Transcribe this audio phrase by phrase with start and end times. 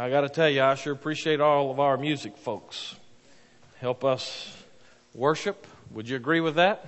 [0.00, 2.94] I got to tell you, I sure appreciate all of our music folks.
[3.80, 4.56] Help us
[5.12, 5.66] worship.
[5.90, 6.86] Would you agree with that?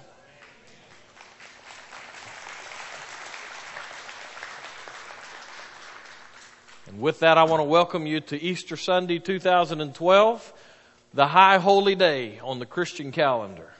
[6.87, 10.53] And with that, I want to welcome you to Easter Sunday 2012,
[11.13, 13.73] the high holy day on the Christian calendar.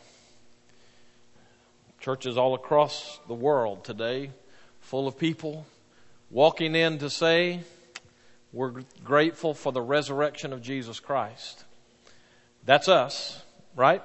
[2.01, 4.33] Churches all across the world today,
[4.81, 5.67] full of people
[6.33, 7.61] walking in to say,
[8.53, 11.65] we're grateful for the resurrection of Jesus Christ.
[12.65, 13.43] That's us,
[13.77, 14.03] right?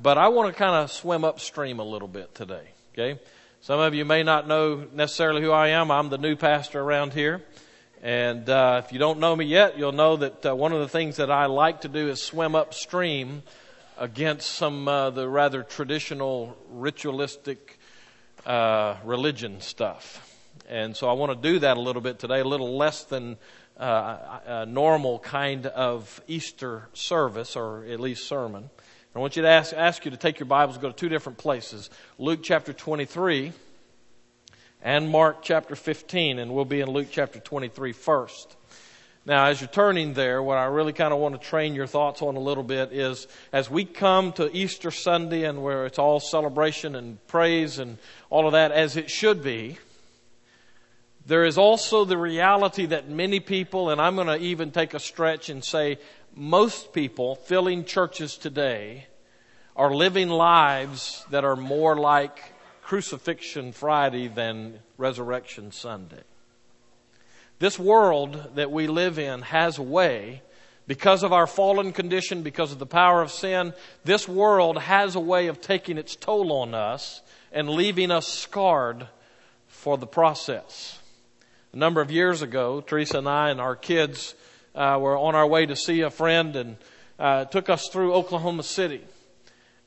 [0.00, 3.20] But I want to kind of swim upstream a little bit today, okay?
[3.60, 5.90] Some of you may not know necessarily who I am.
[5.90, 7.42] I'm the new pastor around here.
[8.02, 10.88] And uh, if you don't know me yet, you'll know that uh, one of the
[10.88, 13.42] things that I like to do is swim upstream
[13.96, 17.78] against some uh, the rather traditional ritualistic
[18.44, 20.33] uh, religion stuff.
[20.74, 23.36] And so I want to do that a little bit today, a little less than
[23.78, 28.68] uh, a normal kind of Easter service, or at least sermon.
[29.14, 31.38] I want you to ask, ask you to take your Bibles, go to two different
[31.38, 33.52] places Luke chapter 23
[34.82, 38.56] and Mark chapter 15, and we'll be in Luke chapter 23 first.
[39.24, 42.20] Now, as you're turning there, what I really kind of want to train your thoughts
[42.20, 46.18] on a little bit is as we come to Easter Sunday and where it's all
[46.18, 49.78] celebration and praise and all of that as it should be,
[51.26, 55.00] there is also the reality that many people, and I'm going to even take a
[55.00, 55.98] stretch and say
[56.34, 59.06] most people filling churches today
[59.74, 62.52] are living lives that are more like
[62.82, 66.22] Crucifixion Friday than Resurrection Sunday.
[67.58, 70.42] This world that we live in has a way,
[70.86, 73.72] because of our fallen condition, because of the power of sin,
[74.04, 79.08] this world has a way of taking its toll on us and leaving us scarred
[79.66, 81.00] for the process.
[81.74, 84.36] A number of years ago, Teresa and I and our kids
[84.76, 86.76] uh, were on our way to see a friend and
[87.18, 89.02] uh, took us through Oklahoma City.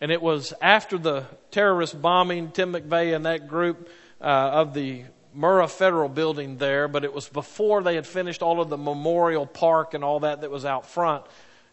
[0.01, 3.87] And it was after the terrorist bombing, Tim McVeigh and that group
[4.19, 8.59] uh, of the Murrah Federal Building there, but it was before they had finished all
[8.59, 11.23] of the memorial park and all that that was out front.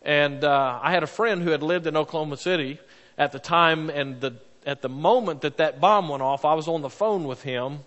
[0.00, 2.78] And uh, I had a friend who had lived in Oklahoma City
[3.18, 6.68] at the time, and the, at the moment that that bomb went off, I was
[6.68, 7.80] on the phone with him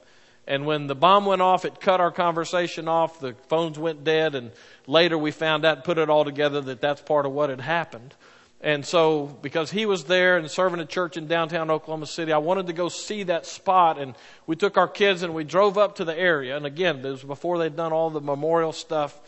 [0.47, 3.19] and when the bomb went off, it cut our conversation off.
[3.19, 4.33] The phones went dead.
[4.33, 4.51] And
[4.87, 8.15] later we found out, put it all together, that that's part of what had happened.
[8.61, 12.37] And so, because he was there and serving a church in downtown Oklahoma City, I
[12.39, 13.99] wanted to go see that spot.
[13.99, 14.15] And
[14.47, 16.55] we took our kids and we drove up to the area.
[16.55, 19.19] And again, this was before they'd done all the memorial stuff.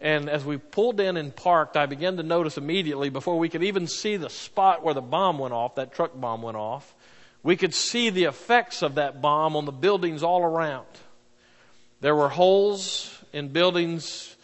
[0.00, 3.64] And as we pulled in and parked, I began to notice immediately, before we could
[3.64, 6.94] even see the spot where the bomb went off, that truck bomb went off,
[7.48, 10.84] we could see the effects of that bomb on the buildings all around.
[12.02, 14.36] There were holes in buildings,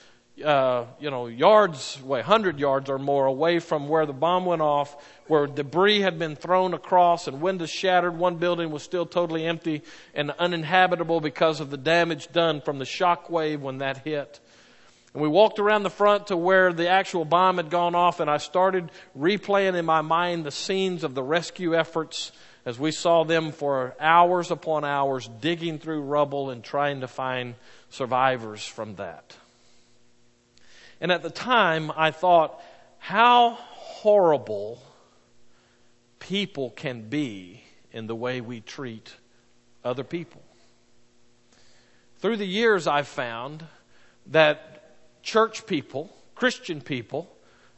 [0.43, 4.63] uh, you know, yards away, 100 yards or more away from where the bomb went
[4.63, 8.17] off, where debris had been thrown across and windows shattered.
[8.17, 9.83] One building was still totally empty
[10.15, 14.41] and uninhabitable because of the damage done from the shock wave when that hit.
[15.13, 18.31] And we walked around the front to where the actual bomb had gone off, and
[18.31, 22.33] I started replaying in my mind the scenes of the rescue efforts
[22.65, 27.55] as we saw them for hours upon hours digging through rubble and trying to find
[27.91, 29.37] survivors from that.
[31.01, 32.63] And at the time, I thought,
[32.99, 34.83] how horrible
[36.19, 39.15] people can be in the way we treat
[39.85, 40.43] other people.
[42.19, 43.65] Through the years, I've found
[44.29, 47.31] that church people, Christian people,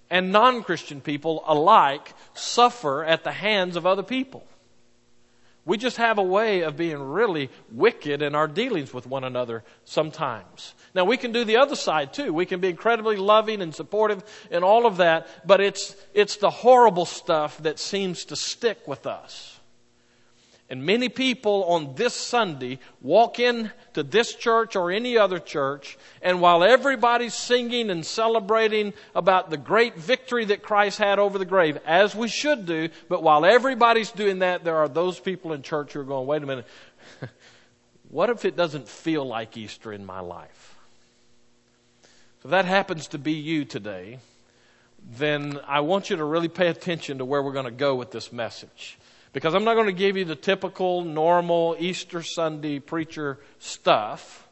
[0.09, 4.47] and non Christian people alike suffer at the hands of other people.
[5.67, 9.65] We just have a way of being really wicked in our dealings with one another
[9.85, 10.75] sometimes.
[10.95, 12.33] Now we can do the other side too.
[12.33, 14.23] We can be incredibly loving and supportive
[14.53, 19.09] and all of that, but it's, it's the horrible stuff that seems to stick with
[19.09, 19.56] us.
[20.69, 25.97] And many people on this Sunday walk in to this church or any other church,
[26.21, 31.45] and while everybody's singing and celebrating about the great victory that Christ had over the
[31.45, 35.63] grave, as we should do, but while everybody's doing that, there are those people in
[35.63, 36.67] church who are going, wait a minute,
[38.09, 40.77] what if it doesn't feel like Easter in my life?
[42.43, 44.19] So if that happens to be you today,
[45.17, 48.11] then I want you to really pay attention to where we're going to go with
[48.11, 48.99] this message
[49.37, 54.49] because I'm not going to give you the typical, normal Easter Sunday preacher stuff.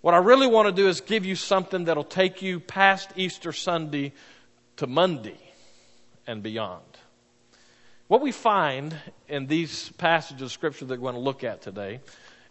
[0.00, 3.52] What I really want to do is give you something that'll take you past Easter
[3.52, 4.14] Sunday
[4.78, 5.38] to Monday
[6.26, 6.82] and beyond.
[8.08, 8.96] What we find
[9.28, 12.00] in these passages of Scripture that we're going to look at today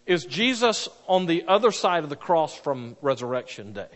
[0.06, 3.90] is Jesus on the other side of the cross from resurrection day.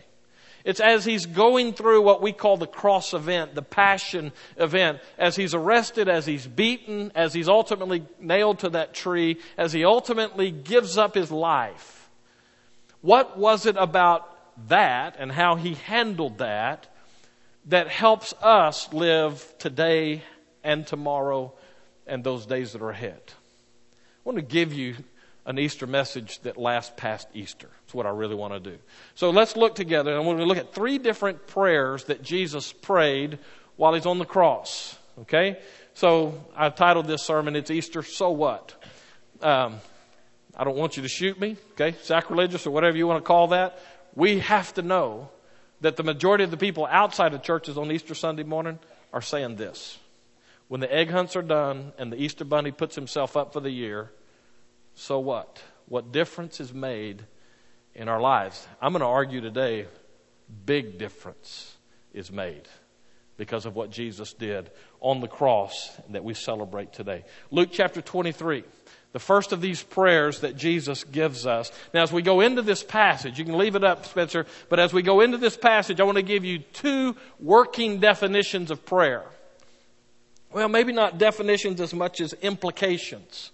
[0.63, 5.35] It's as he's going through what we call the cross event, the passion event, as
[5.35, 10.51] he's arrested, as he's beaten, as he's ultimately nailed to that tree, as he ultimately
[10.51, 12.09] gives up his life.
[13.01, 14.27] What was it about
[14.69, 16.87] that and how he handled that
[17.65, 20.23] that helps us live today
[20.63, 21.53] and tomorrow
[22.05, 23.21] and those days that are ahead?
[23.25, 24.95] I want to give you
[25.45, 27.69] an Easter message that lasts past Easter.
[27.81, 28.77] That's what I really want to do.
[29.15, 30.15] So let's look together.
[30.15, 33.39] and we're going to look at three different prayers that Jesus prayed
[33.75, 34.97] while he's on the cross.
[35.21, 35.59] Okay?
[35.93, 38.75] So I've titled this sermon, It's Easter, So What?
[39.41, 39.79] Um,
[40.55, 41.97] I don't want you to shoot me, okay?
[42.03, 43.79] Sacrilegious or whatever you want to call that.
[44.15, 45.29] We have to know
[45.79, 48.77] that the majority of the people outside of churches on Easter Sunday morning
[49.13, 49.97] are saying this.
[50.67, 53.71] When the egg hunts are done and the Easter bunny puts himself up for the
[53.71, 54.11] year,
[54.95, 55.61] so what?
[55.87, 57.23] What difference is made
[57.95, 58.67] in our lives?
[58.81, 59.87] I'm going to argue today,
[60.65, 61.75] big difference
[62.13, 62.67] is made
[63.37, 67.23] because of what Jesus did on the cross that we celebrate today.
[67.49, 68.63] Luke chapter 23.
[69.13, 71.71] The first of these prayers that Jesus gives us.
[71.93, 74.93] Now, as we go into this passage, you can leave it up, Spencer, but as
[74.93, 79.23] we go into this passage, I want to give you two working definitions of prayer.
[80.53, 83.51] Well, maybe not definitions as much as implications.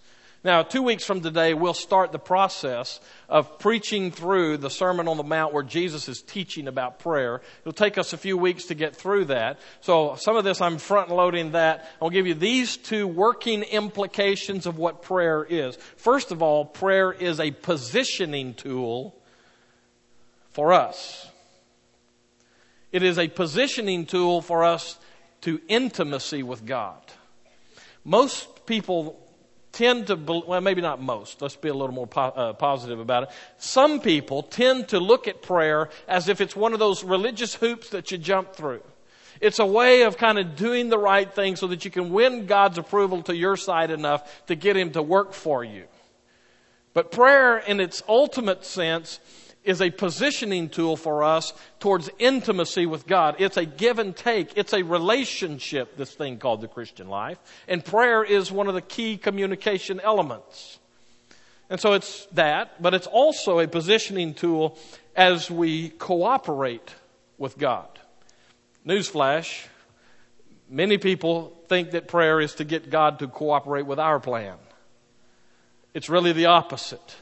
[0.48, 5.18] Now, two weeks from today, we'll start the process of preaching through the Sermon on
[5.18, 7.42] the Mount where Jesus is teaching about prayer.
[7.60, 9.60] It'll take us a few weeks to get through that.
[9.82, 11.92] So some of this, I'm front loading that.
[12.02, 15.76] I'll give you these two working implications of what prayer is.
[15.98, 19.22] First of all, prayer is a positioning tool
[20.52, 21.30] for us.
[22.94, 24.98] It is a positioning tool for us
[25.42, 27.02] to intimacy with God.
[28.06, 29.27] Most people
[29.78, 33.24] tend to, well, maybe not most, let's be a little more po- uh, positive about
[33.24, 33.30] it.
[33.60, 37.90] Some people tend to look at prayer as if it's one of those religious hoops
[37.90, 38.82] that you jump through.
[39.40, 42.48] It's a way of kind of doing the right thing so that you can win
[42.48, 45.84] God's approval to your side enough to get Him to work for you.
[46.96, 49.20] But prayer, in its ultimate sense,
[49.68, 53.36] is a positioning tool for us towards intimacy with God.
[53.40, 54.58] It's a give and take.
[54.58, 57.38] It's a relationship, this thing called the Christian life.
[57.68, 60.80] And prayer is one of the key communication elements.
[61.70, 64.78] And so it's that, but it's also a positioning tool
[65.16, 66.96] as we cooperate
[67.38, 68.00] with God.
[68.86, 69.66] Newsflash,
[70.70, 74.56] many people think that prayer is to get God to cooperate with our plan.
[75.94, 77.18] It's really the opposite.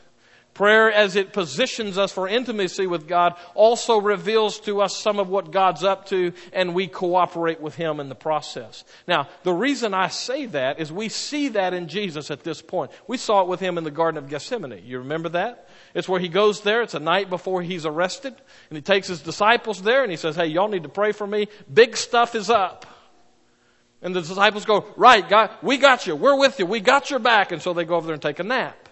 [0.55, 5.27] Prayer, as it positions us for intimacy with God, also reveals to us some of
[5.27, 8.85] what God's up to, and we cooperate with Him in the process.
[9.05, 12.91] Now, the reason I say that is we see that in Jesus at this point.
[13.05, 14.81] We saw it with Him in the Garden of Gethsemane.
[14.85, 15.67] You remember that?
[15.93, 16.81] It's where He goes there.
[16.81, 18.33] It's a night before He's arrested,
[18.69, 21.27] and He takes His disciples there, and He says, Hey, y'all need to pray for
[21.27, 21.49] me.
[21.71, 22.85] Big stuff is up.
[24.01, 26.15] And the disciples go, Right, God, we got you.
[26.15, 26.65] We're with you.
[26.65, 27.51] We got your back.
[27.51, 28.84] And so they go over there and take a nap.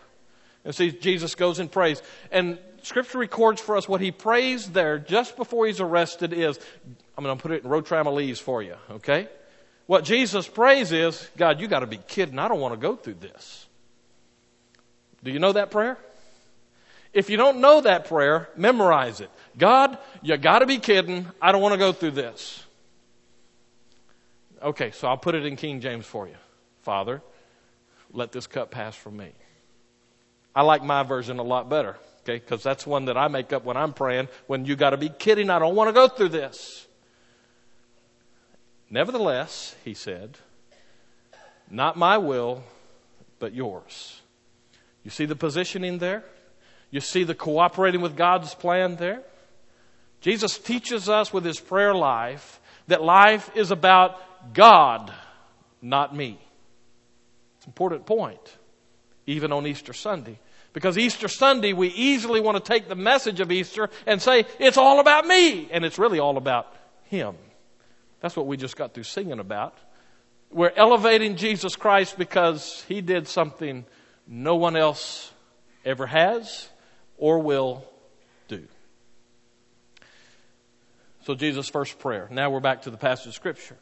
[0.65, 2.01] And see, Jesus goes and prays.
[2.31, 6.60] And Scripture records for us what he prays there just before he's arrested is,
[7.18, 9.27] I'm going to put it in rotramolese for you, okay?
[9.86, 12.39] What Jesus prays is, God, you got to be kidding.
[12.39, 13.65] I don't want to go through this.
[15.24, 15.98] Do you know that prayer?
[17.13, 19.30] If you don't know that prayer, memorize it.
[19.57, 21.27] God, you got to be kidding.
[21.42, 22.63] I don't want to go through this.
[24.62, 26.36] Okay, so I'll put it in King James for you.
[26.82, 27.22] Father,
[28.12, 29.32] let this cup pass from me.
[30.55, 32.38] I like my version a lot better, okay?
[32.38, 34.27] Because that's one that I make up when I'm praying.
[34.48, 36.88] When you got to be kidding, I don't want to go through this.
[38.89, 40.38] Nevertheless, he said,
[41.69, 42.63] not my will,
[43.39, 44.22] but yours.
[45.03, 46.24] You see the positioning there?
[46.91, 49.24] You see the cooperating with God's plan there?
[50.22, 55.12] Jesus teaches us with his prayer life that life is about God,
[55.81, 56.39] not me.
[57.57, 58.57] It's an important point
[59.25, 60.39] even on Easter Sunday.
[60.74, 64.77] Because Easter Sunday, we easily want to take the message of Easter and say, it's
[64.77, 65.70] all about me.
[65.72, 66.74] And it's really all about
[67.06, 67.36] Him.
[68.22, 69.77] That's what we just got through singing about.
[70.50, 73.86] We're elevating Jesus Christ because He did something
[74.27, 75.32] no one else
[75.86, 76.70] ever has
[77.18, 77.86] or will
[78.48, 78.68] do.
[81.25, 82.27] So, Jesus' first prayer.
[82.32, 83.77] Now we're back to the passage of Scripture.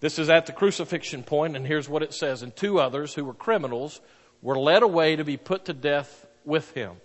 [0.00, 2.42] This is at the crucifixion point, and here's what it says.
[2.42, 4.00] And two others who were criminals
[4.42, 6.96] were led away to be put to death with him.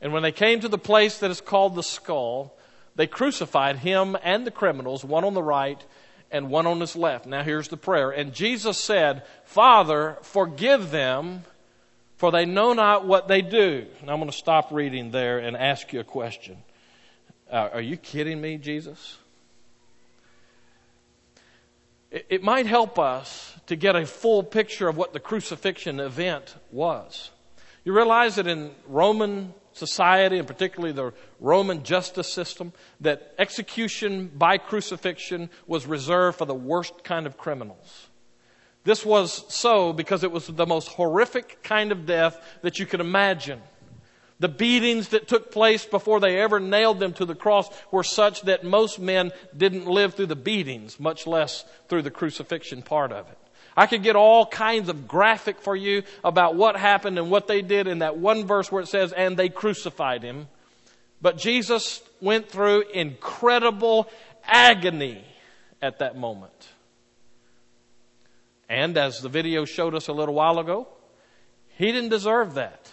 [0.00, 2.56] And when they came to the place that is called the skull,
[2.96, 5.84] they crucified him and the criminals, one on the right
[6.30, 7.26] and one on his left.
[7.26, 8.10] Now here's the prayer.
[8.10, 11.44] And Jesus said, Father, forgive them,
[12.16, 13.86] for they know not what they do.
[14.00, 16.58] And I'm going to stop reading there and ask you a question.
[17.50, 19.18] Uh, are you kidding me, Jesus?
[22.10, 26.56] It, it might help us to get a full picture of what the crucifixion event
[26.72, 27.30] was.
[27.84, 34.58] You realize that in Roman society, and particularly the Roman justice system, that execution by
[34.58, 38.08] crucifixion was reserved for the worst kind of criminals.
[38.82, 43.00] This was so because it was the most horrific kind of death that you could
[43.00, 43.62] imagine.
[44.40, 48.42] The beatings that took place before they ever nailed them to the cross were such
[48.42, 53.28] that most men didn't live through the beatings, much less through the crucifixion part of
[53.28, 53.38] it.
[53.80, 57.62] I could get all kinds of graphic for you about what happened and what they
[57.62, 60.48] did in that one verse where it says, and they crucified him.
[61.22, 64.10] But Jesus went through incredible
[64.44, 65.24] agony
[65.80, 66.68] at that moment.
[68.68, 70.86] And as the video showed us a little while ago,
[71.78, 72.86] he didn't deserve that.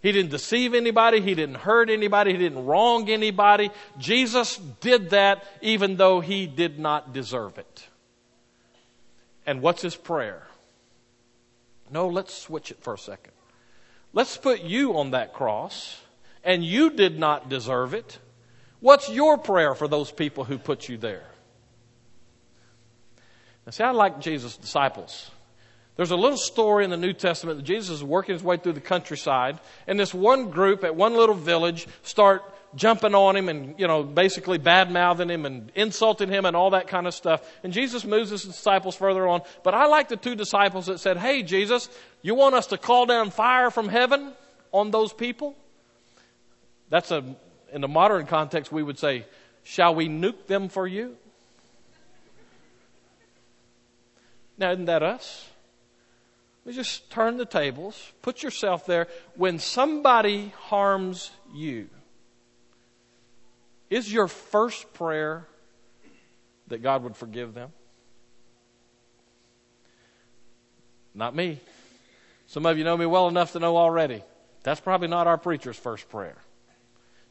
[0.00, 1.20] He didn't deceive anybody.
[1.20, 2.30] He didn't hurt anybody.
[2.30, 3.70] He didn't wrong anybody.
[3.98, 7.89] Jesus did that even though he did not deserve it.
[9.50, 10.46] And what's his prayer?
[11.90, 13.32] No, let's switch it for a second.
[14.12, 16.00] Let's put you on that cross,
[16.44, 18.20] and you did not deserve it.
[18.78, 21.26] What's your prayer for those people who put you there?
[23.66, 25.32] Now, see, I like Jesus' disciples.
[25.96, 28.74] There's a little story in the New Testament that Jesus is working his way through
[28.74, 33.74] the countryside, and this one group at one little village start jumping on him and,
[33.78, 37.42] you know, basically bad mouthing him and insulting him and all that kind of stuff.
[37.64, 39.42] And Jesus moves his disciples further on.
[39.64, 41.88] But I like the two disciples that said, Hey, Jesus,
[42.22, 44.32] you want us to call down fire from heaven
[44.72, 45.56] on those people?
[46.88, 47.24] That's a,
[47.72, 49.26] in the modern context, we would say,
[49.62, 51.16] Shall we nuke them for you?
[54.58, 55.48] Now, isn't that us?
[56.64, 59.08] We just turn the tables, put yourself there.
[59.34, 61.88] When somebody harms you,
[63.90, 65.46] is your first prayer
[66.68, 67.72] that God would forgive them?
[71.14, 71.58] Not me.
[72.46, 74.22] Some of you know me well enough to know already.
[74.62, 76.36] That's probably not our preacher's first prayer.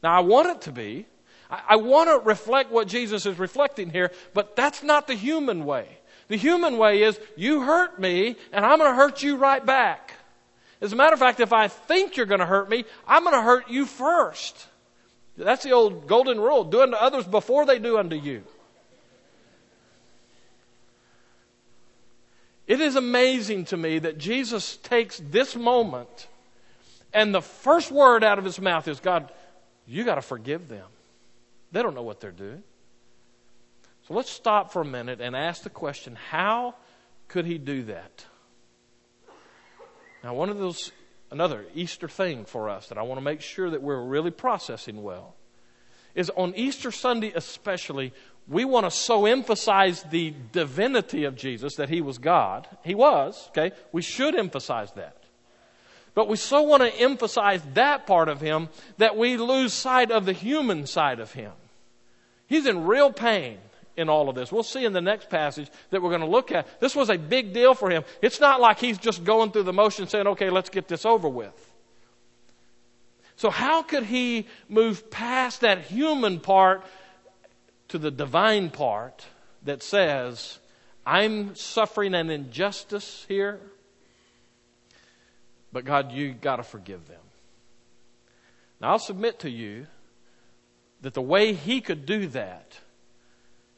[0.02, 1.06] Now, I want it to be.
[1.50, 5.64] I, I want to reflect what Jesus is reflecting here, but that's not the human
[5.64, 5.88] way.
[6.28, 10.14] The human way is you hurt me and I'm going to hurt you right back.
[10.80, 13.34] As a matter of fact, if I think you're going to hurt me, I'm going
[13.34, 14.66] to hurt you first.
[15.44, 16.64] That's the old golden rule.
[16.64, 18.44] Do unto others before they do unto you.
[22.66, 26.28] It is amazing to me that Jesus takes this moment
[27.12, 29.32] and the first word out of his mouth is, God,
[29.86, 30.86] you got to forgive them.
[31.72, 32.62] They don't know what they're doing.
[34.06, 36.74] So let's stop for a minute and ask the question how
[37.28, 38.24] could he do that?
[40.22, 40.92] Now, one of those,
[41.30, 45.02] another Easter thing for us that I want to make sure that we're really processing
[45.02, 45.34] well
[46.14, 48.12] is on Easter Sunday, especially,
[48.48, 52.66] we want to so emphasize the divinity of Jesus that he was God.
[52.84, 53.72] He was, okay?
[53.92, 55.16] We should emphasize that.
[56.14, 58.68] But we so want to emphasize that part of him
[58.98, 61.52] that we lose sight of the human side of him.
[62.48, 63.58] He's in real pain
[63.96, 64.50] in all of this.
[64.52, 66.80] We'll see in the next passage that we're going to look at.
[66.80, 68.04] This was a big deal for him.
[68.22, 71.28] It's not like he's just going through the motion saying, okay, let's get this over
[71.28, 71.70] with.
[73.36, 76.84] So, how could he move past that human part
[77.88, 79.24] to the divine part
[79.62, 80.58] that says,
[81.06, 83.58] I'm suffering an injustice here,
[85.72, 87.22] but God, you got to forgive them?
[88.78, 89.86] Now, I'll submit to you
[91.00, 92.78] that the way he could do that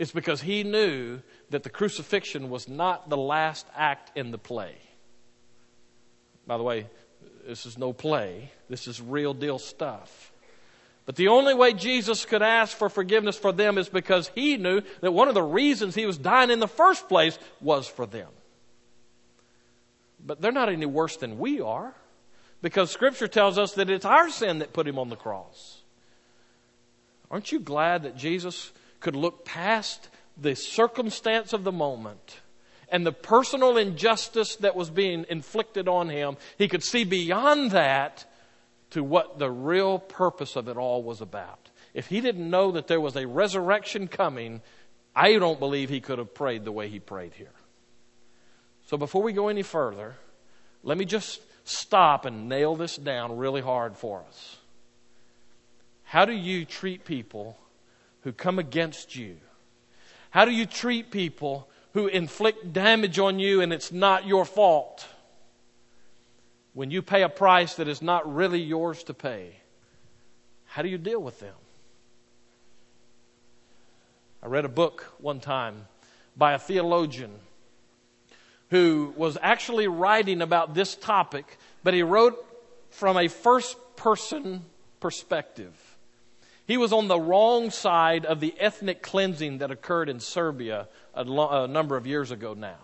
[0.03, 4.75] it's because he knew that the crucifixion was not the last act in the play.
[6.45, 6.89] By the way,
[7.47, 10.33] this is no play, this is real deal stuff.
[11.07, 14.83] But the only way Jesus could ask for forgiveness for them is because he knew
[15.03, 18.31] that one of the reasons he was dying in the first place was for them.
[20.27, 21.95] But they're not any worse than we are
[22.61, 25.81] because Scripture tells us that it's our sin that put him on the cross.
[27.31, 32.41] Aren't you glad that Jesus could look past the circumstance of the moment
[32.89, 36.37] and the personal injustice that was being inflicted on him.
[36.57, 38.25] He could see beyond that
[38.91, 41.71] to what the real purpose of it all was about.
[41.95, 44.63] If he didn't know that there was a resurrection coming,
[45.15, 47.53] I don't believe he could have prayed the way he prayed here.
[48.87, 50.17] So before we go any further,
[50.83, 54.57] let me just stop and nail this down really hard for us.
[56.05, 57.57] How do you treat people
[58.23, 59.37] who come against you?
[60.31, 65.07] How do you treat people who inflict damage on you and it's not your fault?
[66.75, 69.57] when you pay a price that is not really yours to pay,
[70.65, 71.55] how do you deal with them?
[74.43, 75.87] I read a book one time
[76.37, 77.31] by a theologian
[78.71, 82.43] who was actually writing about this topic, but he wrote
[82.89, 84.65] from a first person
[84.99, 85.75] perspective.
[86.73, 91.23] He was on the wrong side of the ethnic cleansing that occurred in Serbia a,
[91.23, 92.79] lo- a number of years ago now.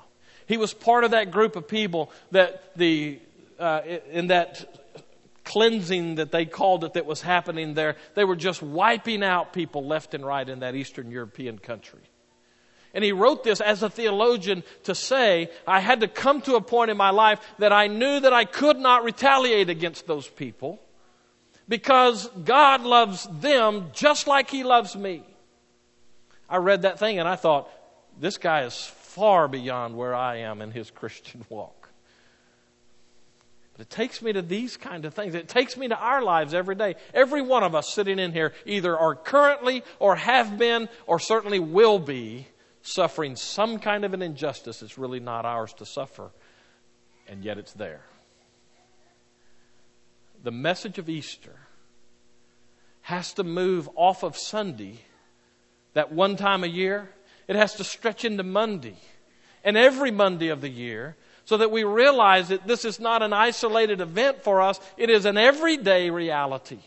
[0.45, 3.19] He was part of that group of people that the,
[3.59, 3.81] uh,
[4.13, 4.79] in that
[5.43, 9.87] cleansing that they called it that was happening there, they were just wiping out people
[9.87, 12.03] left and right in that Eastern European country.
[12.93, 16.61] And he wrote this as a theologian to say, I had to come to a
[16.61, 20.79] point in my life that I knew that I could not retaliate against those people
[21.69, 25.23] because God loves them just like he loves me.
[26.49, 27.69] I read that thing and I thought,
[28.19, 31.91] this guy is far beyond where I am in his Christian walk.
[33.77, 35.35] But it takes me to these kind of things.
[35.35, 36.97] It takes me to our lives every day.
[37.15, 41.61] Every one of us sitting in here either are currently or have been or certainly
[41.61, 42.49] will be
[42.83, 46.31] suffering some kind of an injustice that's really not ours to suffer,
[47.29, 48.01] and yet it's there.
[50.43, 51.57] The message of Easter
[53.03, 55.01] has to move off of Sunday,
[55.95, 57.09] that one time a year,
[57.47, 58.97] it has to stretch into Monday
[59.65, 63.33] and every Monday of the year so that we realize that this is not an
[63.33, 66.79] isolated event for us, it is an everyday reality.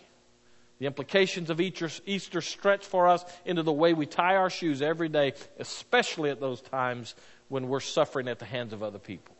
[0.77, 5.09] The implications of Easter stretch for us into the way we tie our shoes every
[5.09, 7.15] day, especially at those times
[7.49, 9.35] when we're suffering at the hands of other people.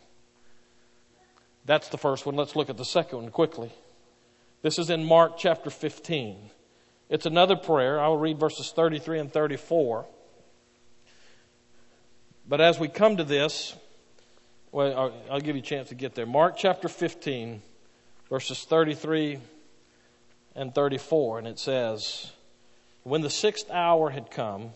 [1.65, 2.36] That's the first one.
[2.36, 3.72] Let's look at the second one quickly.
[4.62, 6.51] This is in Mark chapter 15.
[7.10, 8.00] It's another prayer.
[8.00, 10.06] I will read verses 33 and 34.
[12.48, 13.75] But as we come to this,
[14.72, 16.27] well, I'll, give you a chance to get there.
[16.27, 17.63] Mark chapter 15,
[18.30, 19.39] verses 33
[20.56, 22.32] and 34, and it says,
[23.01, 24.74] When the sixth hour had come,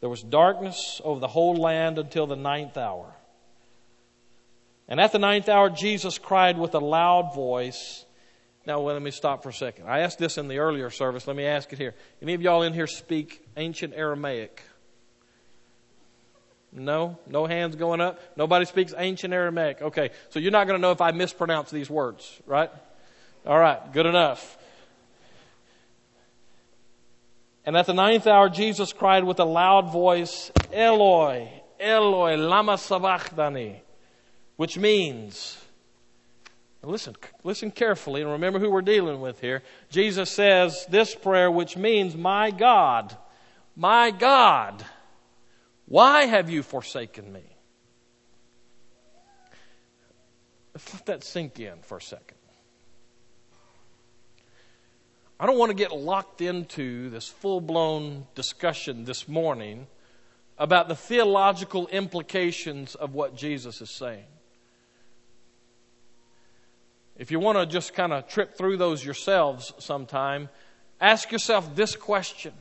[0.00, 3.14] there was darkness over the whole land until the ninth hour.
[4.88, 8.04] And at the ninth hour, Jesus cried with a loud voice.
[8.66, 9.86] Now, well, let me stop for a second.
[9.86, 11.28] I asked this in the earlier service.
[11.28, 11.94] Let me ask it here.
[12.20, 14.60] Any of y'all in here speak ancient Aramaic?
[16.72, 17.16] No?
[17.28, 18.20] No hands going up?
[18.36, 19.80] Nobody speaks ancient Aramaic.
[19.80, 22.70] Okay, so you're not going to know if I mispronounce these words, right?
[23.46, 24.58] All right, good enough.
[27.64, 31.48] And at the ninth hour, Jesus cried with a loud voice, Eloi,
[31.78, 33.82] Eloi, lama sabachthani,
[34.56, 35.56] which means,
[36.86, 39.62] listen, listen carefully and remember who we're dealing with here.
[39.90, 43.16] Jesus says this prayer, which means, my God,
[43.74, 44.84] my God,
[45.86, 47.42] why have you forsaken me?
[50.74, 52.36] Let's let that sink in for a second.
[55.38, 59.86] I don't want to get locked into this full blown discussion this morning
[60.58, 64.24] about the theological implications of what Jesus is saying.
[67.18, 70.48] If you want to just kind of trip through those yourselves sometime,
[71.00, 72.52] ask yourself this question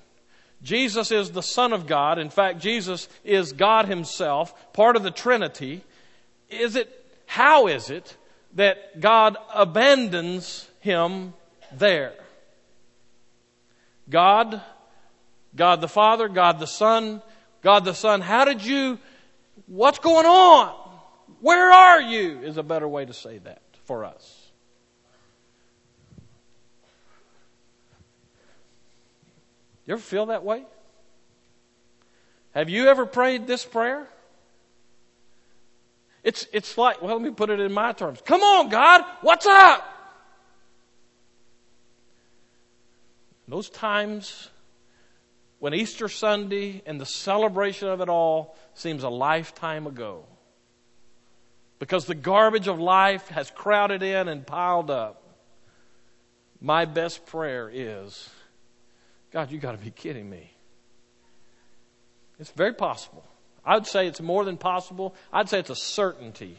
[0.63, 2.17] Jesus is the Son of God.
[2.17, 5.83] In fact, Jesus is God Himself, part of the Trinity.
[6.49, 6.89] Is it,
[7.25, 8.15] how is it
[8.53, 11.33] that God abandons Him
[11.71, 12.13] there?
[14.09, 14.61] God,
[15.55, 17.21] God the Father, God the Son,
[17.61, 18.97] God the Son, how did you,
[19.67, 20.73] what's going on?
[21.41, 22.39] Where are you?
[22.41, 24.44] Is a better way to say that for us.
[29.85, 30.63] You ever feel that way?
[32.53, 34.07] Have you ever prayed this prayer?
[36.23, 38.19] It's, it's like, well, let me put it in my terms.
[38.25, 39.87] Come on, God, what's up?
[43.47, 44.49] Those times
[45.59, 50.25] when Easter Sunday and the celebration of it all seems a lifetime ago.
[51.77, 55.21] Because the garbage of life has crowded in and piled up.
[56.59, 58.29] My best prayer is
[59.35, 60.49] God, you got to be kidding me.
[62.39, 63.25] It's very possible.
[63.65, 65.13] I'd say it's more than possible.
[65.33, 66.57] I'd say it's a certainty.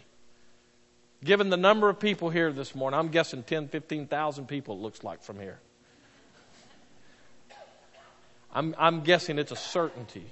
[1.25, 5.03] Given the number of people here this morning, I'm guessing 10, 15,000 people it looks
[5.03, 5.59] like from here.
[8.53, 10.27] I'm, I'm guessing it's a certainty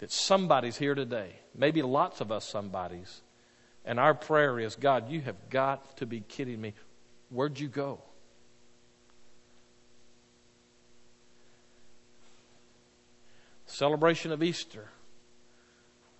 [0.00, 1.36] that somebody's here today.
[1.54, 3.20] Maybe lots of us somebody's.
[3.84, 6.74] And our prayer is God, you have got to be kidding me.
[7.30, 8.00] Where'd you go?
[13.76, 14.88] Celebration of Easter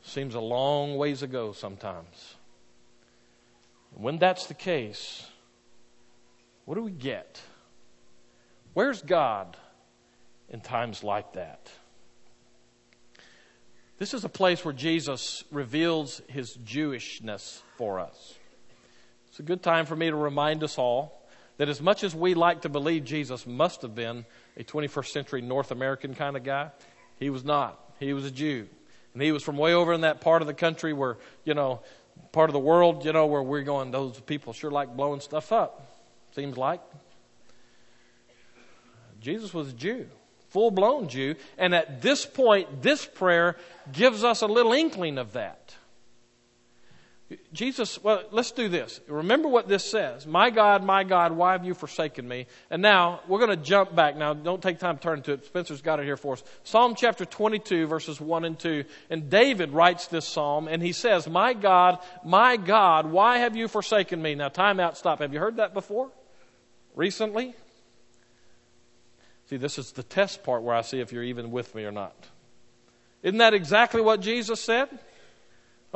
[0.03, 2.35] seems a long ways ago sometimes.
[3.95, 5.27] When that's the case,
[6.67, 7.41] What do we get?
[8.75, 9.57] Where's God
[10.51, 11.71] in times like that?
[13.99, 18.35] This is a place where Jesus reveals his Jewishness for us.
[19.29, 21.23] It's a good time for me to remind us all
[21.57, 25.41] that as much as we like to believe Jesus must have been a 21st century
[25.41, 26.71] North American kind of guy,
[27.19, 27.79] he was not.
[27.99, 28.69] He was a Jew.
[29.13, 31.81] And he was from way over in that part of the country where, you know,
[32.33, 35.53] part of the world, you know, where we're going, those people sure like blowing stuff
[35.53, 35.87] up.
[36.35, 36.83] Seems like.
[39.21, 40.07] Jesus was a Jew
[40.57, 41.35] full blown Jew.
[41.59, 43.57] And at this point, this prayer
[43.93, 45.75] gives us a little inkling of that.
[47.53, 49.01] Jesus, well, let's do this.
[49.09, 50.29] Remember what this says.
[50.29, 52.47] My God, my God, why have you forsaken me?
[52.71, 54.17] And now we're going to jump back.
[54.17, 55.45] Now, don't take time to turn to it.
[55.45, 56.45] Spencer's got it here for us.
[56.63, 58.85] Psalm chapter 22, verses 1 and 2.
[59.11, 63.67] And David writes this psalm, and he says, My God, my God, why have you
[63.67, 64.37] forsaken me?
[64.37, 65.19] Now, time out, stop.
[65.19, 66.13] Have you heard that before?
[66.95, 67.57] Recently?
[69.51, 71.93] See, this is the test part where I see if you're even with me or
[71.93, 72.15] not.
[73.25, 74.89] Isn't that exactly what Jesus said?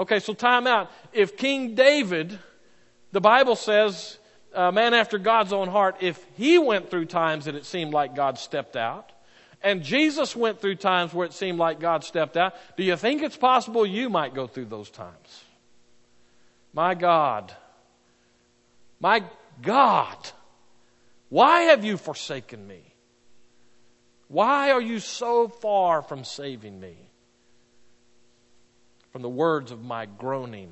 [0.00, 0.90] Okay, so time out.
[1.12, 2.38] If King David,
[3.12, 4.18] the Bible says,
[4.54, 8.16] a man after God's own heart, if he went through times that it seemed like
[8.16, 9.12] God stepped out,
[9.62, 13.22] and Jesus went through times where it seemed like God stepped out, do you think
[13.22, 15.44] it's possible you might go through those times?
[16.72, 17.52] My God,
[19.00, 19.22] my
[19.60, 20.16] God,
[21.28, 22.80] why have you forsaken me?
[24.28, 27.09] Why are you so far from saving me?
[29.12, 30.70] From the words of my groaning.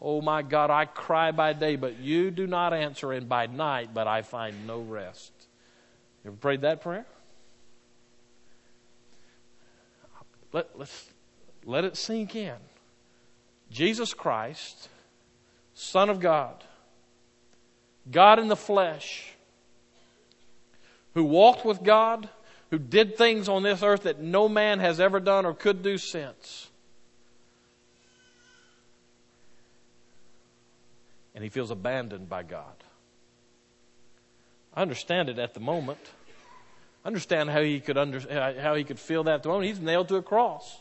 [0.00, 3.90] Oh my God, I cry by day, but you do not answer, and by night,
[3.92, 5.32] but I find no rest.
[6.24, 7.06] You ever prayed that prayer?
[10.52, 11.10] Let, let's,
[11.64, 12.56] let it sink in.
[13.70, 14.88] Jesus Christ,
[15.74, 16.64] Son of God,
[18.10, 19.34] God in the flesh,
[21.14, 22.28] who walked with God,
[22.70, 25.98] who did things on this earth that no man has ever done or could do
[25.98, 26.67] since.
[31.38, 32.82] And he feels abandoned by God.
[34.74, 36.00] I understand it at the moment.
[37.04, 38.18] I understand how he could under,
[38.60, 39.68] how he could feel that at the moment.
[39.68, 40.80] He's nailed to a cross.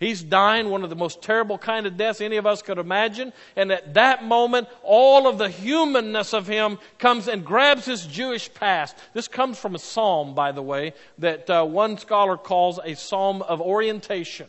[0.00, 3.32] He's dying one of the most terrible kind of deaths any of us could imagine.
[3.54, 8.52] And at that moment, all of the humanness of him comes and grabs his Jewish
[8.52, 8.96] past.
[9.12, 13.40] This comes from a psalm, by the way, that uh, one scholar calls a psalm
[13.40, 14.48] of orientation.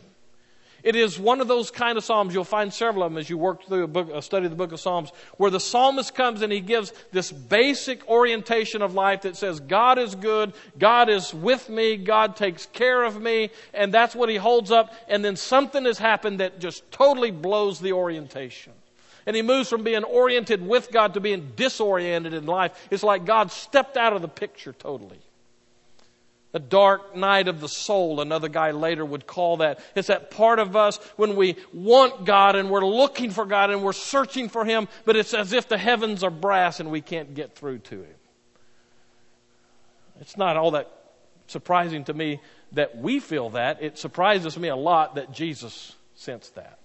[0.84, 2.34] It is one of those kind of psalms.
[2.34, 4.56] You'll find several of them as you work through a, book, a study of the
[4.56, 9.22] book of Psalms, where the psalmist comes and he gives this basic orientation of life
[9.22, 13.94] that says, God is good, God is with me, God takes care of me, and
[13.94, 14.92] that's what he holds up.
[15.08, 18.74] And then something has happened that just totally blows the orientation.
[19.26, 22.72] And he moves from being oriented with God to being disoriented in life.
[22.90, 25.20] It's like God stepped out of the picture totally.
[26.54, 29.80] A dark night of the soul, another guy later would call that.
[29.96, 33.82] It's that part of us when we want God and we're looking for God and
[33.82, 37.34] we're searching for Him, but it's as if the heavens are brass and we can't
[37.34, 38.14] get through to Him.
[40.20, 40.90] It's not all that
[41.48, 42.40] surprising to me
[42.72, 43.82] that we feel that.
[43.82, 46.83] It surprises me a lot that Jesus sensed that.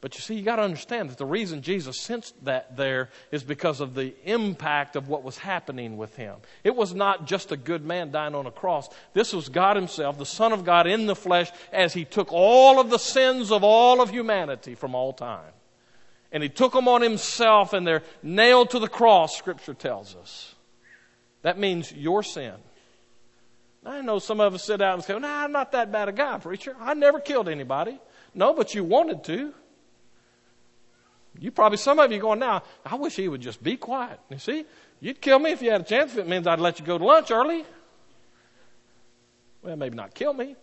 [0.00, 3.42] But you see, you got to understand that the reason Jesus sensed that there is
[3.42, 6.36] because of the impact of what was happening with him.
[6.64, 8.88] It was not just a good man dying on a cross.
[9.12, 12.80] This was God Himself, the Son of God in the flesh, as He took all
[12.80, 15.52] of the sins of all of humanity from all time.
[16.32, 20.54] And He took them on Himself and they're nailed to the cross, Scripture tells us.
[21.42, 22.54] That means your sin.
[23.84, 26.12] I know some of us sit out and say, nah, I'm not that bad a
[26.12, 26.74] guy, preacher.
[26.80, 27.98] I never killed anybody.
[28.34, 29.54] No, but you wanted to.
[31.40, 34.20] You probably, some of you going now, I wish he would just be quiet.
[34.28, 34.66] You see,
[35.00, 36.12] you'd kill me if you had a chance.
[36.12, 37.64] If it means I'd let you go to lunch early.
[39.62, 40.54] Well, maybe not kill me.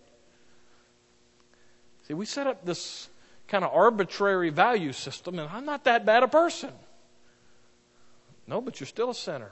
[2.07, 3.09] See, we set up this
[3.47, 6.71] kind of arbitrary value system, and I'm not that bad a person.
[8.45, 9.51] No, but you're still a sinner.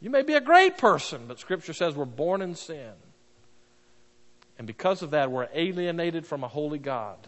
[0.00, 2.92] You may be a great person, but Scripture says we're born in sin.
[4.58, 7.18] And because of that, we're alienated from a holy God.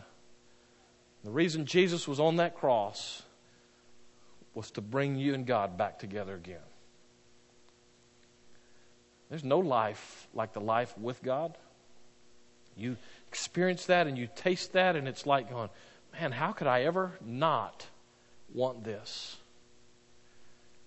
[1.25, 3.23] The reason Jesus was on that cross
[4.55, 6.59] was to bring you and God back together again.
[9.31, 11.57] There's no life like the life with God.
[12.77, 12.97] You
[13.29, 15.71] experience that and you taste that, and it's like going,
[16.13, 17.87] man, how could I ever not
[18.53, 19.37] want this?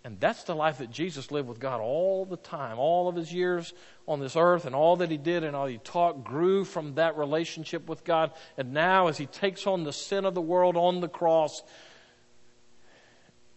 [0.08, 2.80] And that's the life that Jesus lived with God all the time.
[2.80, 3.74] All of his years
[4.08, 7.18] on this earth and all that he did and all he taught grew from that
[7.18, 8.32] relationship with God.
[8.58, 11.62] And now, as he takes on the sin of the world on the cross,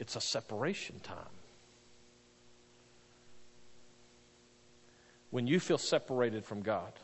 [0.00, 1.18] it's a separation time.
[5.30, 6.94] When you feel separated from God,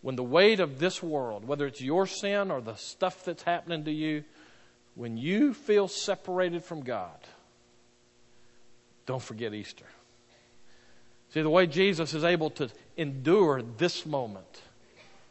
[0.00, 3.84] when the weight of this world, whether it's your sin or the stuff that's happening
[3.84, 4.24] to you,
[4.94, 7.18] when you feel separated from God,
[9.10, 9.86] don't forget Easter.
[11.30, 14.62] See, the way Jesus is able to endure this moment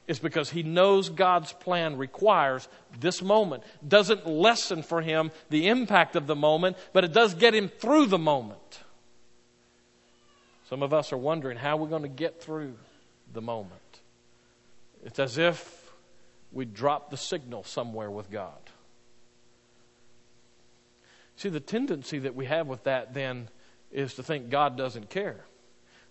[0.05, 2.67] is because he knows God's plan requires
[2.99, 3.63] this moment.
[3.87, 8.07] Doesn't lessen for him the impact of the moment, but it does get him through
[8.07, 8.81] the moment.
[10.67, 12.73] Some of us are wondering how we're going to get through
[13.31, 14.01] the moment.
[15.05, 15.93] It's as if
[16.51, 18.59] we dropped the signal somewhere with God.
[21.37, 23.47] See, the tendency that we have with that then
[23.91, 25.45] is to think God doesn't care.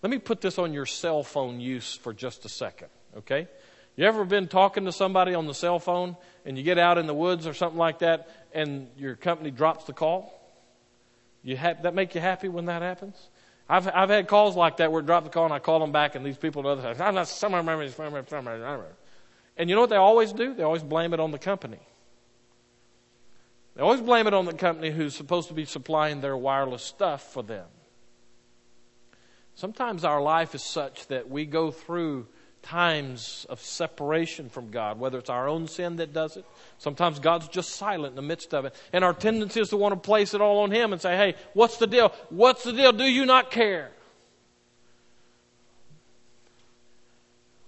[0.01, 3.47] Let me put this on your cell phone use for just a second, okay?
[3.95, 6.15] You ever been talking to somebody on the cell phone
[6.45, 9.85] and you get out in the woods or something like that and your company drops
[9.85, 10.33] the call?
[11.43, 13.15] You ha- that make you happy when that happens?
[13.67, 15.91] I've, I've had calls like that where I drop the call and I call them
[15.91, 17.61] back and these people on the other side, I'm not, somewhere,
[19.59, 20.53] and you know what they always do?
[20.53, 21.79] They always blame it on the company.
[23.79, 27.31] They always blame it on the company who's supposed to be supplying their wireless stuff
[27.31, 27.65] for them.
[29.55, 32.27] Sometimes our life is such that we go through
[32.61, 36.43] times of separation from God, whether it's our own sin that does it.
[36.77, 38.75] Sometimes God's just silent in the midst of it.
[38.91, 41.35] And our tendency is to want to place it all on Him and say, hey,
[41.53, 42.13] what's the deal?
[42.27, 42.91] What's the deal?
[42.91, 43.91] Do you not care?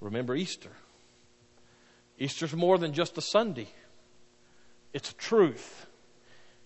[0.01, 0.71] Remember Easter.
[2.19, 3.69] Easter's more than just a Sunday.
[4.91, 5.87] It's a truth.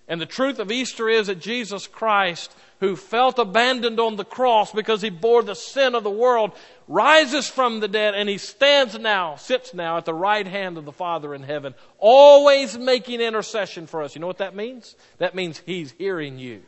[0.08, 4.72] And the truth of Easter is that Jesus Christ, who felt abandoned on the cross
[4.72, 6.52] because he bore the sin of the world,
[6.88, 10.86] rises from the dead and he stands now, sits now at the right hand of
[10.86, 14.14] the Father in heaven, always making intercession for us.
[14.14, 14.96] You know what that means?
[15.18, 16.62] That means he's hearing you.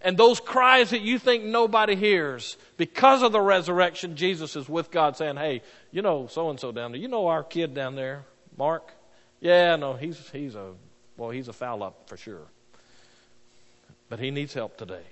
[0.00, 4.90] And those cries that you think nobody hears, because of the resurrection, Jesus is with
[4.90, 7.00] God saying, Hey, you know so and so down there.
[7.00, 8.24] You know our kid down there,
[8.56, 8.92] Mark?
[9.40, 10.72] Yeah, no, he's, he's a
[11.18, 12.46] well, he's a foul up for sure.
[14.08, 15.02] But he needs help today.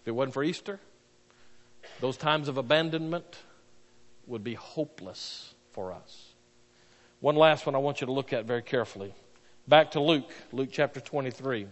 [0.00, 0.80] If it wasn't for Easter,
[2.00, 3.36] those times of abandonment
[4.26, 6.32] would be hopeless for us.
[7.20, 9.12] One last one I want you to look at very carefully.
[9.68, 11.66] Back to Luke, Luke chapter 23.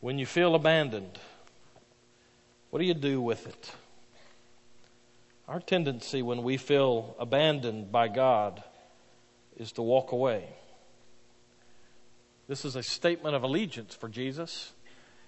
[0.00, 1.18] When you feel abandoned,
[2.70, 3.72] what do you do with it?
[5.50, 8.62] Our tendency when we feel abandoned by God
[9.56, 10.44] is to walk away.
[12.46, 14.70] This is a statement of allegiance for Jesus.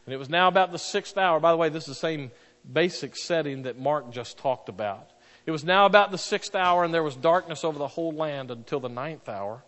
[0.07, 1.41] And it was now about the sixth hour.
[1.41, 2.31] By the way, this is the same
[2.73, 5.11] basic setting that Mark just talked about.
[5.45, 8.53] It was now about the sixth hour, and there was darkness over the whole land
[8.53, 9.65] until the ninth hour,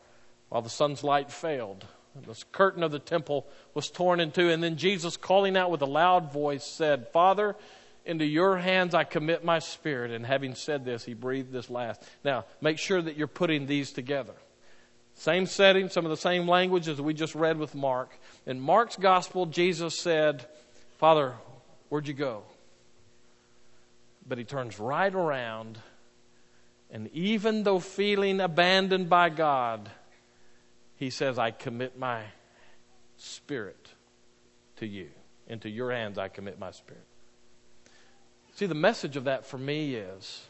[0.51, 1.85] while the sun's light failed.
[2.15, 5.83] The curtain of the temple was torn in two, and then Jesus, calling out with
[5.83, 7.57] a loud voice, said, Father,
[8.05, 10.11] into your hands I commit my spirit.
[10.11, 12.03] And having said this, he breathed this last.
[12.25, 14.35] Now, make sure that you're putting these together.
[15.15, 18.19] Same setting, some of the same language as we just read with Mark.
[18.47, 20.45] In Mark's gospel, Jesus said,
[20.99, 21.35] Father,
[21.89, 22.43] where'd you go?
[24.27, 25.79] But he turns right around,
[26.91, 29.91] and even though feeling abandoned by God,
[30.97, 32.23] he says, I commit my
[33.17, 33.91] spirit
[34.77, 35.11] to you.
[35.47, 37.05] Into your hands I commit my spirit.
[38.55, 40.47] See, the message of that for me is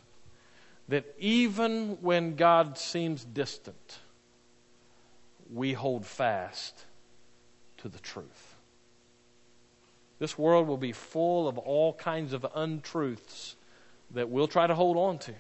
[0.89, 3.99] that even when God seems distant,
[5.51, 6.85] we hold fast
[7.79, 8.57] to the truth.
[10.19, 13.57] This world will be full of all kinds of untruths
[14.11, 15.33] that we'll try to hold on to.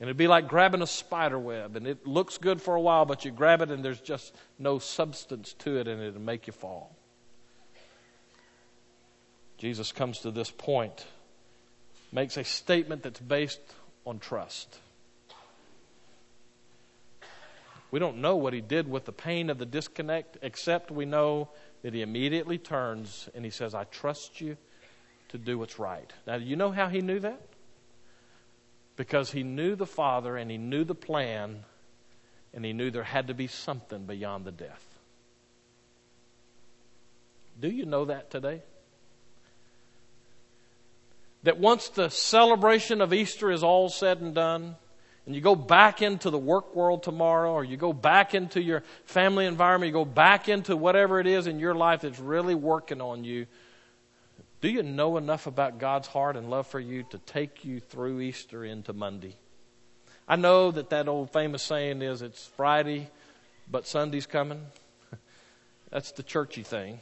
[0.00, 3.04] And it'd be like grabbing a spider web, and it looks good for a while,
[3.04, 6.52] but you grab it and there's just no substance to it, and it'll make you
[6.52, 6.96] fall.
[9.58, 11.06] Jesus comes to this point
[12.12, 13.60] makes a statement that's based
[14.06, 14.78] on trust.
[17.90, 21.48] We don't know what he did with the pain of the disconnect, except we know
[21.82, 24.56] that he immediately turns and he says, I trust you
[25.28, 26.10] to do what's right.
[26.26, 27.40] Now, do you know how he knew that?
[28.96, 31.64] Because he knew the Father and he knew the plan
[32.54, 34.86] and he knew there had to be something beyond the death.
[37.60, 38.62] Do you know that today?
[41.42, 44.76] That once the celebration of Easter is all said and done,
[45.26, 48.82] and you go back into the work world tomorrow, or you go back into your
[49.04, 53.00] family environment, you go back into whatever it is in your life that's really working
[53.00, 53.46] on you,
[54.60, 58.20] do you know enough about God's heart and love for you to take you through
[58.20, 59.36] Easter into Monday?
[60.28, 63.08] I know that that old famous saying is it's Friday,
[63.68, 64.64] but Sunday's coming.
[65.90, 67.00] That's the churchy thing.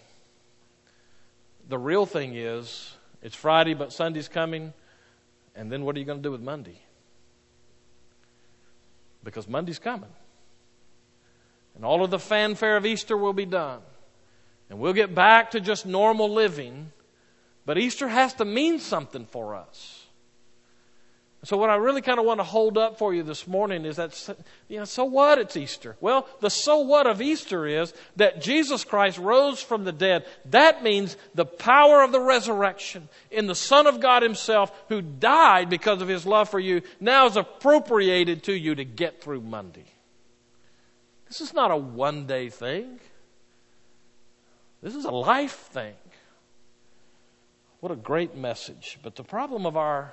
[1.68, 4.72] The real thing is it's Friday, but Sunday's coming.
[5.54, 6.80] And then what are you going to do with Monday?
[9.22, 10.10] Because Monday's coming.
[11.74, 13.80] And all of the fanfare of Easter will be done.
[14.68, 16.92] And we'll get back to just normal living.
[17.66, 19.99] But Easter has to mean something for us.
[21.42, 23.96] So what I really kind of want to hold up for you this morning is
[23.96, 24.36] that,
[24.68, 25.96] you know, so what it's Easter?
[25.98, 30.26] Well, the so what of Easter is that Jesus Christ rose from the dead.
[30.46, 35.70] That means the power of the resurrection in the Son of God Himself who died
[35.70, 39.86] because of His love for you now is appropriated to you to get through Monday.
[41.26, 43.00] This is not a one day thing.
[44.82, 45.94] This is a life thing.
[47.80, 48.98] What a great message.
[49.02, 50.12] But the problem of our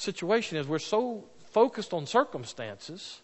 [0.00, 3.20] situation is we're so focused on circumstances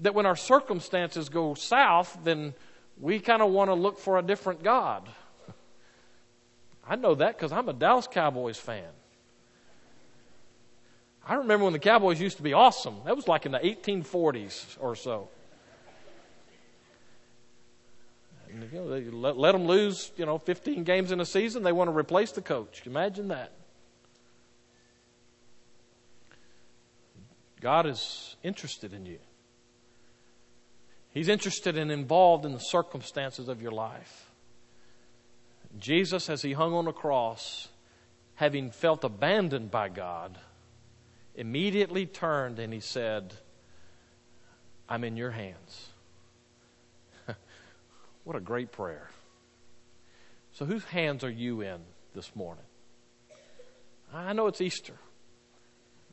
[0.00, 2.54] that when our circumstances go south, then
[2.98, 5.08] we kind of want to look for a different God.
[6.88, 8.88] I know that because I'm a Dallas Cowboys fan.
[11.26, 12.96] I remember when the Cowboys used to be awesome.
[13.04, 15.28] That was like in the 1840s or so.
[18.52, 21.62] And, you know, let, let them lose, you know, 15 games in a season.
[21.62, 22.82] They want to replace the coach.
[22.84, 23.52] Imagine that.
[27.60, 29.18] God is interested in you.
[31.12, 34.30] He's interested and involved in the circumstances of your life.
[35.78, 37.68] Jesus, as he hung on the cross,
[38.34, 40.38] having felt abandoned by God,
[41.34, 43.34] immediately turned and he said,
[44.88, 45.88] I'm in your hands.
[48.24, 49.10] what a great prayer.
[50.52, 51.80] So, whose hands are you in
[52.14, 52.64] this morning?
[54.12, 54.96] I know it's Easter.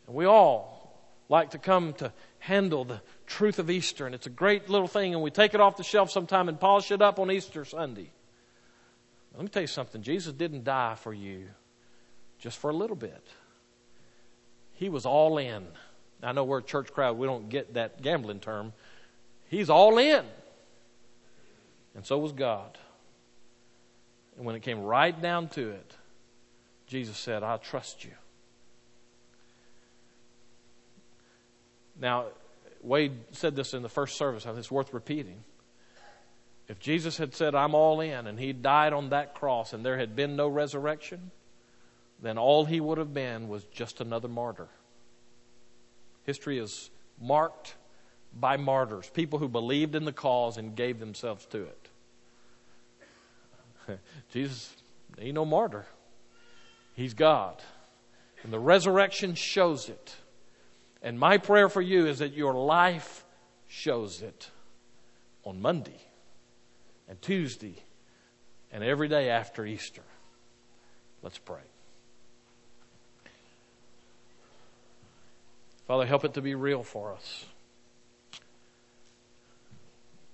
[0.05, 0.76] And we all
[1.29, 5.13] like to come to handle the truth of Easter, and it's a great little thing,
[5.13, 8.11] and we take it off the shelf sometime and polish it up on Easter Sunday.
[9.33, 11.49] Let me tell you something Jesus didn't die for you
[12.39, 13.27] just for a little bit,
[14.73, 15.67] He was all in.
[16.21, 18.73] I know we're a church crowd, we don't get that gambling term.
[19.49, 20.25] He's all in.
[21.95, 22.77] And so was God.
[24.35, 25.95] And when it came right down to it,
[26.85, 28.11] Jesus said, I'll trust you.
[31.99, 32.25] Now,
[32.81, 34.43] Wade said this in the first service.
[34.43, 35.43] Think it's worth repeating.
[36.67, 39.97] If Jesus had said, I'm all in, and he died on that cross, and there
[39.97, 41.31] had been no resurrection,
[42.21, 44.67] then all he would have been was just another martyr.
[46.23, 46.89] History is
[47.21, 47.75] marked
[48.33, 51.89] by martyrs, people who believed in the cause and gave themselves to it.
[54.33, 54.75] Jesus
[55.17, 55.85] ain't no martyr.
[56.93, 57.61] He's God.
[58.43, 60.15] And the resurrection shows it.
[61.01, 63.23] And my prayer for you is that your life
[63.67, 64.49] shows it
[65.43, 66.01] on Monday
[67.07, 67.75] and Tuesday
[68.71, 70.03] and every day after Easter.
[71.21, 71.61] Let's pray.
[75.87, 77.45] Father, help it to be real for us.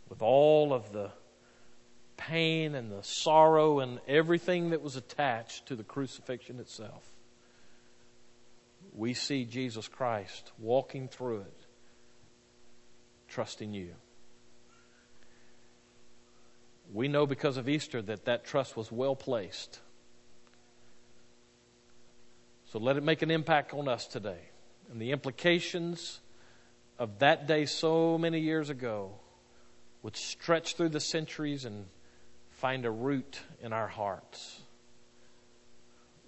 [0.10, 1.12] With all of the
[2.17, 7.12] pain and the sorrow and everything that was attached to the crucifixion itself
[8.93, 11.65] we see Jesus Christ walking through it,
[13.27, 13.95] trusting you.
[16.91, 19.79] We know because of Easter that that trust was well placed.
[22.65, 24.49] So let it make an impact on us today.
[24.91, 26.19] And the implications
[26.99, 29.13] of that day so many years ago
[30.03, 31.86] would stretch through the centuries and
[32.51, 34.62] find a root in our hearts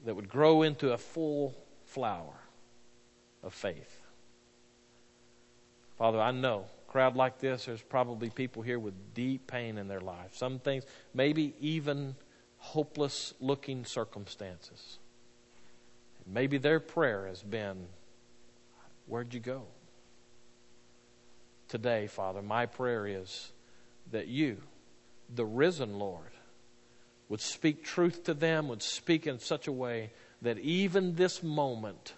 [0.06, 1.54] that would grow into a full
[1.86, 2.45] flower
[3.46, 4.02] of faith.
[5.98, 10.00] Father, I know crowd like this, there's probably people here with deep pain in their
[10.00, 10.34] life.
[10.34, 12.16] Some things, maybe even
[12.58, 14.98] hopeless looking circumstances.
[16.26, 17.88] Maybe their prayer has been,
[19.08, 19.64] Where'd you go?
[21.68, 23.52] Today, Father, my prayer is
[24.14, 24.62] that you,
[25.36, 26.32] the risen Lord,
[27.28, 32.14] would speak truth to them, would speak in such a way that even this moment,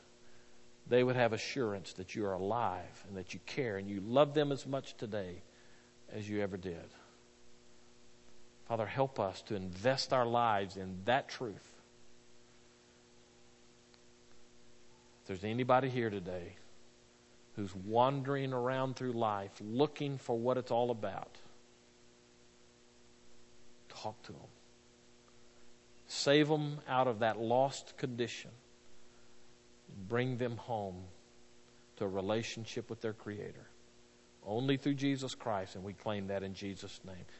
[0.89, 4.33] they would have assurance that you are alive and that you care and you love
[4.33, 5.41] them as much today
[6.11, 6.89] as you ever did.
[8.67, 11.73] Father, help us to invest our lives in that truth.
[15.21, 16.55] If there's anybody here today
[17.55, 21.37] who's wandering around through life looking for what it's all about,
[23.89, 24.41] talk to them.
[26.07, 28.51] Save them out of that lost condition
[30.07, 31.03] bring them home
[31.97, 33.67] to a relationship with their Creator.
[34.43, 37.25] Only through Jesus Christ, and we claim that in Jesus' name.